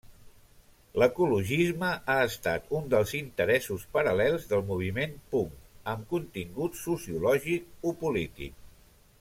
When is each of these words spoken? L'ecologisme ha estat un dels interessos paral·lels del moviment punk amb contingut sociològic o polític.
L'ecologisme 1.01 1.89
ha 2.13 2.15
estat 2.29 2.73
un 2.79 2.89
dels 2.95 3.13
interessos 3.19 3.85
paral·lels 3.97 4.49
del 4.55 4.65
moviment 4.73 5.15
punk 5.35 5.53
amb 5.95 6.11
contingut 6.15 6.83
sociològic 6.85 7.89
o 7.93 7.97
polític. 8.05 8.59